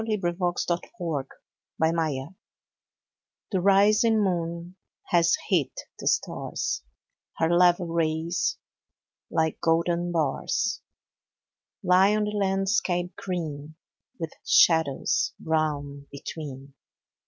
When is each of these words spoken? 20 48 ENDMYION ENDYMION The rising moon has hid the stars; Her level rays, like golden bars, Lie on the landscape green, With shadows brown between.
20 0.03 0.19
48 0.19 0.79
ENDMYION 0.97 1.27
ENDYMION 1.83 2.35
The 3.51 3.61
rising 3.61 4.19
moon 4.19 4.75
has 5.09 5.37
hid 5.49 5.69
the 5.99 6.07
stars; 6.07 6.81
Her 7.37 7.47
level 7.55 7.85
rays, 7.85 8.57
like 9.29 9.61
golden 9.61 10.11
bars, 10.11 10.81
Lie 11.83 12.15
on 12.15 12.23
the 12.23 12.31
landscape 12.31 13.15
green, 13.15 13.75
With 14.19 14.31
shadows 14.43 15.33
brown 15.39 16.07
between. 16.11 16.73